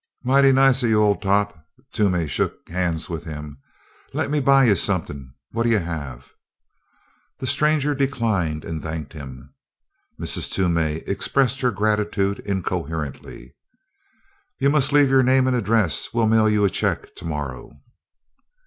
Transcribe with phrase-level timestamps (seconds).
[0.23, 1.55] "Mighty nice of you, Old Top!"
[1.93, 3.59] Toomey shook hands with him.
[4.15, 5.31] "Lemme buy you somethin'.
[5.53, 6.33] Wha'll you have?"
[7.37, 9.53] The stranger declined and thanked him.
[10.19, 10.51] Mrs.
[10.51, 13.53] Toomey expressed her gratitude incoherently.
[14.57, 17.71] "You must leave your name and address; we'll mail you a check to morrow."